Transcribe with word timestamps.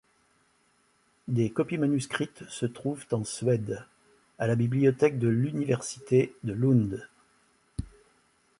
Des 1.27 1.51
copies 1.51 1.77
manuscrites 1.77 2.49
se 2.49 2.65
trouvent 2.65 3.05
en 3.11 3.23
Suède, 3.23 3.85
à 4.39 4.47
la 4.47 4.55
bibliothèque 4.55 5.19
de 5.19 5.27
l’Université 5.27 6.33
de 6.41 6.53
Lund. 6.53 7.07